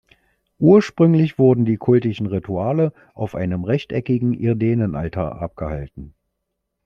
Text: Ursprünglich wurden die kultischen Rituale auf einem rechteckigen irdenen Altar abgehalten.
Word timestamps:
Ursprünglich 0.57 1.37
wurden 1.37 1.63
die 1.63 1.77
kultischen 1.77 2.25
Rituale 2.25 2.91
auf 3.13 3.35
einem 3.35 3.63
rechteckigen 3.63 4.33
irdenen 4.33 4.95
Altar 4.95 5.39
abgehalten. 5.39 6.15